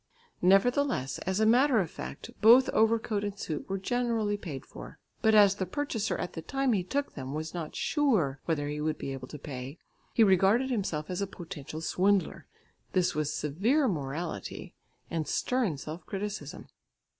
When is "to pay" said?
9.27-9.77